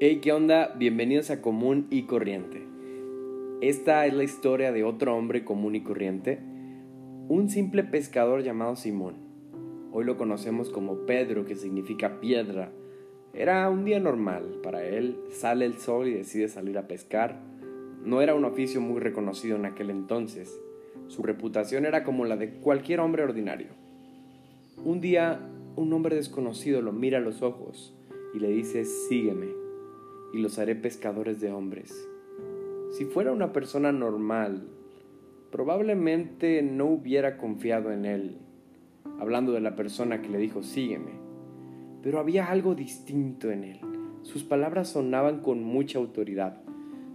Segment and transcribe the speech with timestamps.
[0.00, 0.76] Hey, ¿qué onda?
[0.78, 2.64] Bienvenidos a Común y Corriente.
[3.60, 6.38] Esta es la historia de otro hombre común y corriente,
[7.26, 9.16] un simple pescador llamado Simón.
[9.90, 12.70] Hoy lo conocemos como Pedro, que significa piedra.
[13.34, 17.40] Era un día normal para él, sale el sol y decide salir a pescar.
[18.04, 20.60] No era un oficio muy reconocido en aquel entonces.
[21.08, 23.70] Su reputación era como la de cualquier hombre ordinario.
[24.76, 25.40] Un día,
[25.74, 27.98] un hombre desconocido lo mira a los ojos
[28.32, 29.48] y le dice, sígueme,
[30.32, 31.94] y los haré pescadores de hombres.
[32.90, 34.68] Si fuera una persona normal,
[35.50, 38.38] probablemente no hubiera confiado en él,
[39.18, 41.12] hablando de la persona que le dijo, sígueme.
[42.02, 43.80] Pero había algo distinto en él.
[44.22, 46.60] Sus palabras sonaban con mucha autoridad.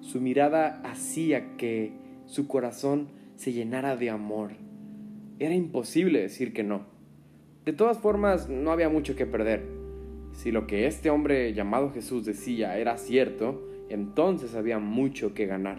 [0.01, 1.93] Su mirada hacía que
[2.25, 4.51] su corazón se llenara de amor.
[5.39, 6.85] Era imposible decir que no.
[7.65, 9.82] De todas formas, no había mucho que perder.
[10.33, 15.77] Si lo que este hombre llamado Jesús decía era cierto, entonces había mucho que ganar.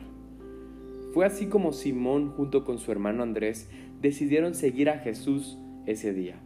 [1.12, 3.68] Fue así como Simón junto con su hermano Andrés
[4.00, 6.36] decidieron seguir a Jesús ese día.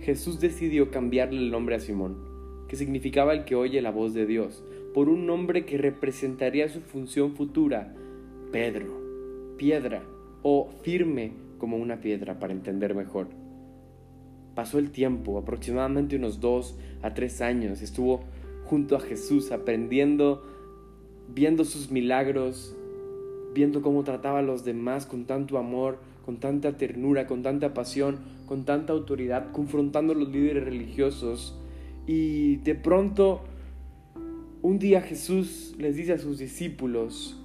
[0.00, 2.16] Jesús decidió cambiarle el nombre a Simón,
[2.68, 6.80] que significaba el que oye la voz de Dios, por un nombre que representaría su
[6.80, 7.94] función futura,
[8.52, 10.02] Pedro, piedra
[10.42, 13.45] o firme como una piedra para entender mejor.
[14.56, 18.24] Pasó el tiempo, aproximadamente unos dos a tres años, estuvo
[18.64, 20.42] junto a Jesús aprendiendo,
[21.28, 22.74] viendo sus milagros,
[23.52, 28.16] viendo cómo trataba a los demás con tanto amor, con tanta ternura, con tanta pasión,
[28.46, 31.60] con tanta autoridad, confrontando a los líderes religiosos.
[32.06, 33.42] Y de pronto,
[34.62, 37.38] un día Jesús les dice a sus discípulos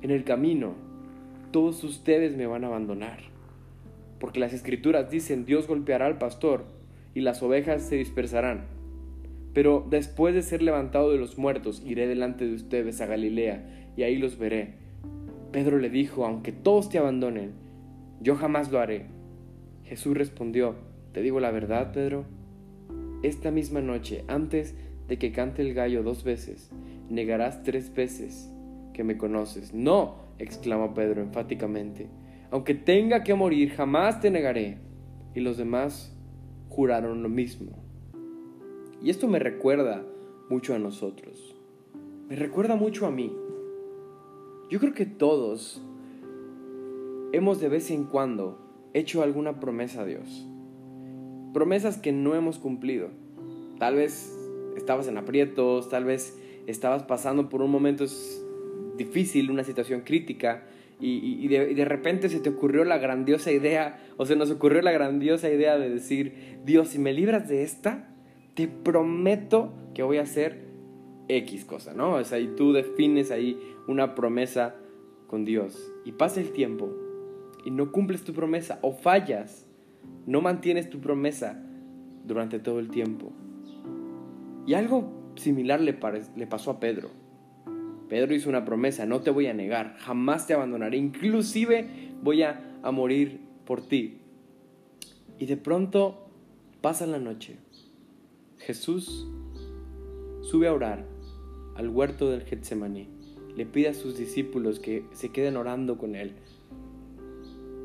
[0.00, 0.72] en el camino,
[1.50, 3.33] todos ustedes me van a abandonar
[4.18, 6.64] porque las escrituras dicen Dios golpeará al pastor
[7.14, 8.66] y las ovejas se dispersarán.
[9.52, 14.02] Pero después de ser levantado de los muertos, iré delante de ustedes a Galilea y
[14.02, 14.74] ahí los veré.
[15.52, 17.52] Pedro le dijo, aunque todos te abandonen,
[18.20, 19.06] yo jamás lo haré.
[19.84, 20.74] Jesús respondió,
[21.12, 22.24] te digo la verdad, Pedro,
[23.22, 24.74] esta misma noche, antes
[25.06, 26.70] de que cante el gallo dos veces,
[27.08, 28.50] negarás tres veces
[28.92, 29.72] que me conoces.
[29.72, 32.08] No, exclamó Pedro enfáticamente
[32.54, 34.78] aunque tenga que morir, jamás te negaré.
[35.34, 36.16] Y los demás
[36.68, 37.72] juraron lo mismo.
[39.02, 40.06] Y esto me recuerda
[40.48, 41.56] mucho a nosotros.
[42.28, 43.34] Me recuerda mucho a mí.
[44.70, 45.82] Yo creo que todos
[47.32, 50.46] hemos de vez en cuando hecho alguna promesa a Dios.
[51.52, 53.08] Promesas que no hemos cumplido.
[53.80, 54.32] Tal vez
[54.76, 56.38] estabas en aprietos, tal vez
[56.68, 58.04] estabas pasando por un momento
[58.96, 60.68] difícil, una situación crítica,
[61.00, 65.50] y, de, repente se te ocurrió la grandiosa idea, o se nos ocurrió la grandiosa
[65.50, 68.08] idea de decir, Dios, si me libras de esta,
[68.54, 70.64] te prometo que voy a hacer
[71.28, 72.14] X cosa, ¿no?
[72.14, 74.76] O sea, y tú defines ahí una promesa
[75.26, 75.92] con Dios.
[76.04, 76.92] Y pasa el tiempo
[77.64, 79.66] y no cumples tu promesa o fallas,
[80.26, 81.62] no mantienes tu promesa
[82.24, 83.32] durante todo el tiempo.
[84.66, 85.98] Y algo similar le,
[86.36, 87.10] le pasó a Pedro.
[88.14, 92.80] Pedro hizo una promesa, no te voy a negar, jamás te abandonaré, inclusive voy a,
[92.92, 94.18] morir por ti.
[95.40, 96.28] Y de pronto
[96.80, 97.56] pasa la noche.
[98.58, 99.26] Jesús
[100.42, 101.04] sube a orar
[101.74, 103.08] al huerto del Getsemaní.
[103.56, 106.34] Le pide a sus discípulos que se queden orando con él.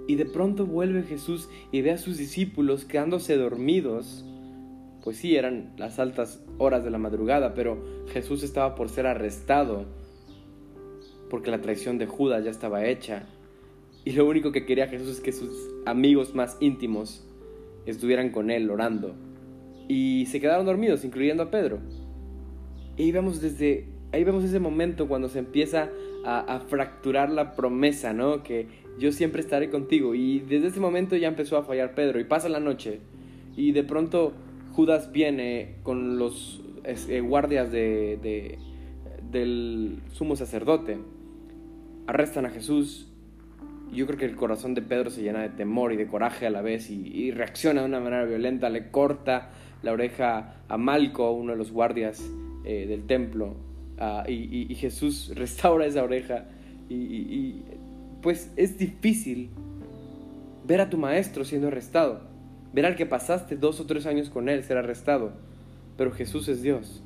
[0.08, 4.24] Y de pronto vuelve Jesús y ve a sus discípulos quedándose dormidos.
[5.04, 9.98] Pues sí, eran las altas horas de la madrugada, pero Jesús estaba por ser arrestado
[11.30, 13.24] porque la traición de Judas ya estaba hecha.
[14.06, 15.52] Y lo único que quería Jesús es que sus
[15.86, 17.26] amigos más íntimos
[17.86, 19.16] estuvieran con él orando.
[19.88, 21.80] Y se quedaron dormidos, incluyendo a Pedro.
[22.98, 25.90] Y ahí vemos desde ahí vemos ese momento cuando se empieza
[26.26, 28.44] a, fracturar la promesa, ¿no?
[28.44, 28.68] Que
[29.00, 30.16] yo siempre estaré contigo.
[30.16, 32.20] Y desde ese momento ya empezó a fallar Pedro.
[32.20, 33.00] Y pasa la noche.
[33.56, 34.34] Y de pronto
[34.74, 38.58] Judas viene con los eh, guardias de, de,
[39.32, 40.98] del sumo sacerdote
[42.10, 43.08] arrestan a Jesús.
[43.92, 46.50] Yo creo que el corazón de Pedro se llena de temor y de coraje a
[46.50, 48.70] la vez y, reacciona de una manera violenta.
[48.70, 49.50] Le corta
[49.84, 52.28] la oreja a Malco, uno de los guardias
[52.66, 53.56] eh, del templo,
[54.00, 56.46] ah, y, Jesús restaura esa oreja.
[56.90, 57.62] Y,
[58.24, 59.50] pues es difícil
[60.66, 62.22] ver a tu maestro siendo arrestado,
[62.74, 65.34] ver al que pasaste dos o tres años con él ser arrestado.
[65.96, 67.04] Pero Jesús es Dios.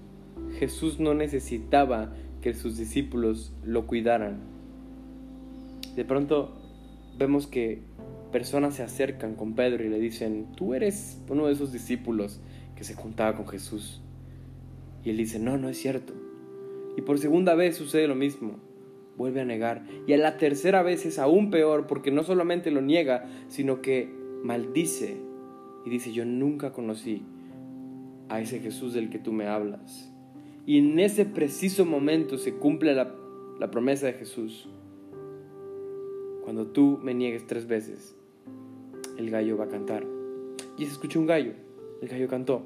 [0.60, 4.53] Jesús no necesitaba que sus discípulos lo cuidaran
[5.96, 6.54] de pronto
[7.18, 7.82] vemos que
[8.32, 12.40] personas se acercan con Pedro y le dicen, tú eres uno de esos discípulos
[12.76, 14.02] que se juntaba con Jesús.
[15.04, 16.14] Y él dice, no, no es cierto.
[16.98, 18.60] Y por segunda vez sucede lo mismo.
[19.18, 19.84] Vuelve a negar.
[20.08, 24.10] Y a la tercera vez es aún peor porque no solamente lo niega, sino que
[24.44, 25.18] maldice
[25.86, 27.24] y dice, yo nunca conocí
[28.30, 30.12] a ese Jesús del que tú me hablas.
[30.66, 33.14] Y en ese preciso momento se cumple la,
[33.60, 34.70] la promesa de Jesús.
[36.44, 38.16] Cuando tú me niegues tres veces,
[39.18, 40.06] el gallo va a cantar.
[40.78, 41.54] Y se escuchó un gallo,
[42.02, 42.62] el gallo cantó.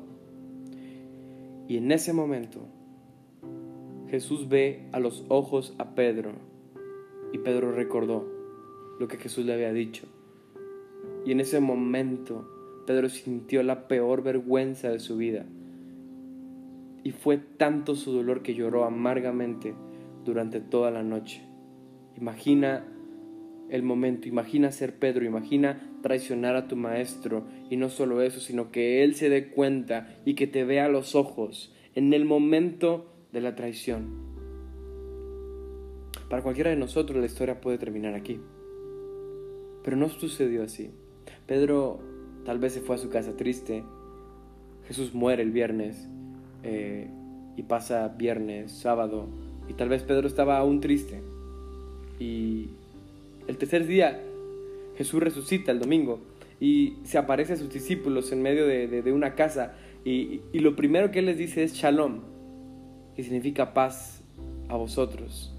[1.67, 2.61] Y en ese momento
[4.09, 6.31] Jesús ve a los ojos a Pedro
[7.33, 8.25] y Pedro recordó
[8.99, 10.07] lo que Jesús le había dicho.
[11.25, 12.49] Y en ese momento
[12.87, 15.45] Pedro sintió la peor vergüenza de su vida.
[17.03, 19.75] Y fue tanto su dolor que lloró amargamente
[20.25, 21.43] durante toda la noche.
[22.17, 22.85] Imagina
[23.69, 27.45] el momento, imagina ser Pedro, imagina traicionar a tu maestro.
[27.69, 31.15] Y no solo eso, sino que él se dé cuenta y que te vea los
[31.15, 34.27] ojos en el momento de la traición.
[36.29, 38.39] Para cualquiera de nosotros la historia puede terminar aquí,
[39.83, 40.91] pero no sucedió así.
[41.45, 41.99] Pedro
[42.45, 43.83] tal vez se fue a su casa triste,
[44.87, 46.07] Jesús muere el viernes
[46.63, 47.09] eh,
[47.55, 49.27] y pasa viernes, sábado,
[49.69, 51.21] y tal vez Pedro estaba aún triste.
[52.19, 52.69] Y
[53.47, 54.21] el tercer día
[54.97, 56.19] Jesús resucita el domingo
[56.59, 61.19] y se aparece a sus discípulos en medio de, una casa y, lo primero que
[61.19, 62.21] él les dice es shalom,
[63.15, 64.23] que significa paz
[64.69, 65.53] a vosotros.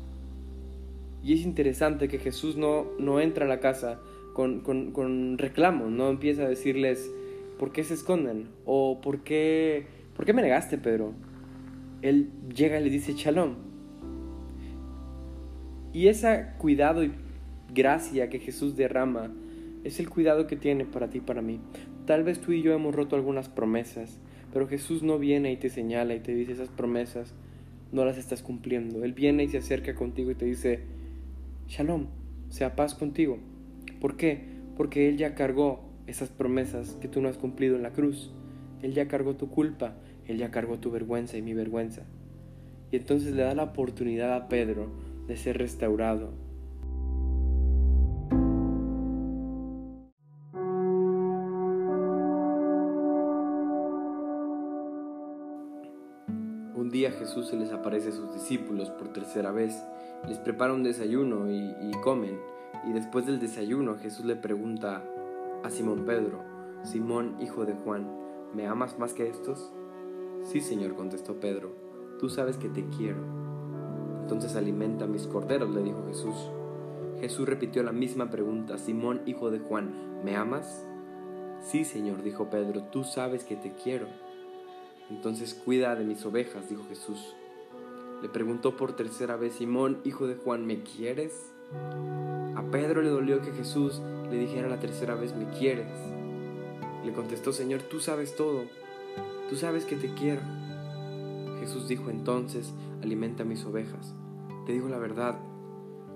[1.23, 4.01] Y es interesante que Jesús no, no entra a la casa
[4.35, 7.11] con, con, reclamos, no empieza a decirles
[7.59, 9.87] por qué se esconden o por qué,
[10.17, 11.13] por qué me negaste, Pedro.
[12.03, 13.57] Él llega y le dice shalom.
[15.93, 17.13] Y ese cuidado y
[17.73, 19.33] gracia que Jesús derrama
[19.85, 21.61] es el cuidado que tiene para ti y para mí.
[22.07, 24.19] Tal vez tú y yo hemos roto algunas promesas,
[24.53, 27.35] pero Jesús no viene y te señala y te dice esas promesas
[27.93, 29.05] no las estás cumpliendo.
[29.05, 30.81] Él viene y se acerca contigo y te dice,
[31.69, 32.07] Shalom,
[32.49, 33.39] sea paz contigo.
[34.01, 34.45] ¿Por qué?
[34.77, 38.33] Porque Él ya cargó esas promesas que tú no has cumplido en la cruz.
[38.83, 39.95] Él ya cargó tu culpa,
[40.27, 42.03] Él ya cargó tu vergüenza y mi vergüenza.
[42.91, 44.91] Y entonces le da la oportunidad a Pedro
[45.27, 46.33] de ser restaurado,
[56.89, 59.85] Un día Jesús se les aparece a sus discípulos por tercera vez,
[60.27, 62.41] les prepara un desayuno y, comen,
[62.89, 65.05] y después del desayuno Jesús le pregunta
[65.63, 66.43] a Simón Pedro,
[66.85, 68.09] Simón hijo de Juan,
[68.55, 69.71] ¿me amas más que estos?
[70.45, 71.75] Sí, Señor, contestó Pedro,
[72.19, 73.21] tú sabes que te quiero.
[74.23, 76.51] Entonces alimenta mis corderos, le dijo Jesús.
[77.21, 80.87] Jesús repitió la misma pregunta, Simón hijo de Juan, ¿me amas?
[81.61, 84.07] Sí, Señor, dijo Pedro, tú sabes que te quiero.
[85.11, 87.35] Entonces cuida de mis ovejas, dijo Jesús.
[88.23, 91.53] Le preguntó por tercera vez Simón, hijo de Juan, ¿me quieres?
[92.57, 95.89] A Pedro le dolió que Jesús le dijera la tercera vez, ¿me quieres?
[97.05, 98.65] Le contestó, Señor, tú sabes todo,
[99.49, 100.43] tú sabes que te quiero.
[101.61, 104.15] Jesús dijo entonces, alimenta mis ovejas.
[104.67, 105.39] Te digo la verdad,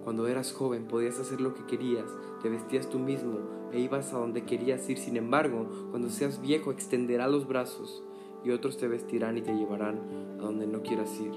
[0.05, 2.11] cuando eras joven podías hacer lo que querías,
[2.43, 3.39] te vestías tú mismo
[3.73, 4.99] e ibas a donde querías ir.
[4.99, 8.03] Sin embargo, cuando seas viejo extenderá los brazos
[8.45, 9.99] y otros te vestirán y te llevarán
[10.39, 11.33] a donde no quieras ir.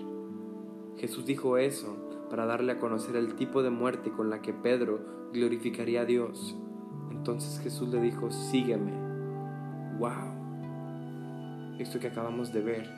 [0.97, 1.95] Jesús dijo eso
[2.29, 4.99] para darle a conocer el tipo de muerte con la que Pedro
[5.33, 6.55] glorificaría a Dios.
[7.11, 8.93] Entonces Jesús le dijo, sígueme.
[9.99, 11.77] ¡Wow!
[11.79, 12.89] Esto que acabamos de ver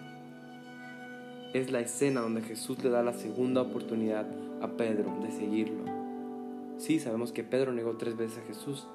[1.54, 4.28] es la escena donde Jesús le da la segunda oportunidad
[4.62, 5.84] a Pedro de seguirlo.
[6.78, 8.88] Sí, sabemos que Pedro negó tres veces a Jesús,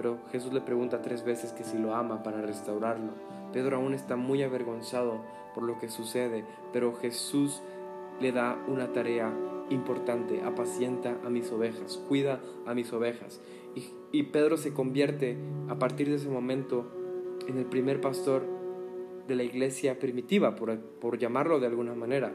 [0.00, 3.12] pero Jesús le pregunta tres veces que si lo ama para restaurarlo.
[3.52, 5.20] Pedro aún está muy avergonzado
[5.54, 7.60] por lo que sucede, pero Jesús
[8.18, 9.30] le da una tarea
[9.68, 13.42] importante, apacienta a mis ovejas, cuida a mis ovejas.
[14.10, 15.36] Y, Pedro se convierte
[15.68, 16.86] a partir de ese momento
[17.46, 18.42] en el primer pastor
[19.28, 22.32] de la iglesia primitiva, por, llamarlo de alguna manera.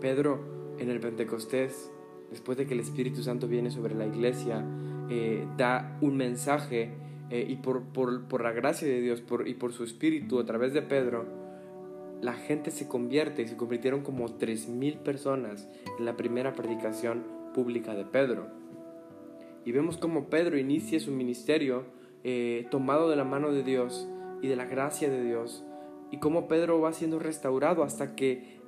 [0.00, 0.40] Pedro
[0.80, 1.92] en el Pentecostés,
[2.30, 4.66] después de que el Espíritu Santo viene sobre la iglesia,
[5.10, 6.90] eh, da un mensaje
[7.30, 10.72] eh, y por, por, la gracia de Dios por, y por su espíritu a través
[10.72, 11.26] de Pedro,
[12.20, 17.24] la gente se convierte y se convirtieron como 3.000 personas en la primera predicación
[17.54, 18.48] pública de Pedro.
[19.64, 21.84] Y vemos cómo Pedro inicia su ministerio
[22.24, 24.08] eh, tomado de la mano de Dios
[24.42, 25.64] y de la gracia de Dios,
[26.10, 28.58] y cómo Pedro va siendo restaurado hasta que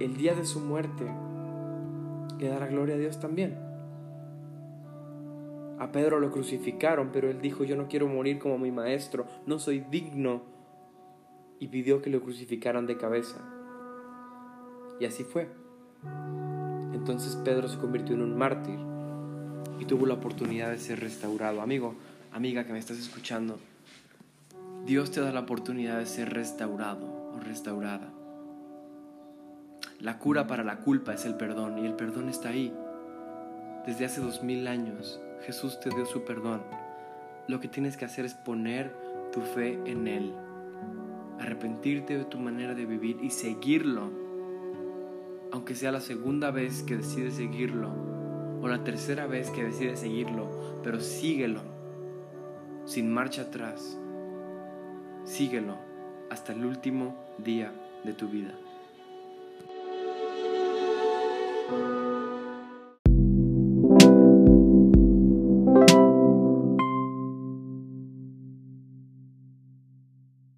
[0.00, 1.04] el día de su muerte
[2.38, 3.65] le dará gloria a Dios también.
[5.78, 9.58] A Pedro lo crucificaron, pero él dijo, yo no quiero morir como mi maestro, no
[9.58, 10.42] soy digno.
[11.58, 13.38] Y pidió que lo crucificaran de cabeza.
[15.00, 15.48] Y así fue.
[16.92, 18.78] Entonces Pedro se convirtió en un mártir
[19.78, 21.60] y tuvo la oportunidad de ser restaurado.
[21.60, 21.94] Amigo,
[22.32, 23.58] amiga que me estás escuchando,
[24.84, 28.12] Dios te da la oportunidad de ser restaurado o restaurada.
[30.00, 32.72] La cura para la culpa es el perdón y el perdón está ahí.
[33.86, 36.62] Desde hace dos mil años Jesús te dio su perdón.
[37.46, 38.92] Lo que tienes que hacer es poner
[39.32, 40.34] tu fe en Él,
[41.38, 44.10] arrepentirte de tu manera de vivir y seguirlo,
[45.52, 47.92] aunque sea la segunda vez que decides seguirlo
[48.60, 51.60] o la tercera vez que decides seguirlo, pero síguelo,
[52.86, 53.96] sin marcha atrás,
[55.24, 55.76] síguelo
[56.28, 58.52] hasta el último día de tu vida.